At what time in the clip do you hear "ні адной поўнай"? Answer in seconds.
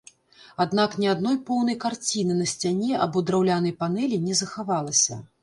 1.03-1.77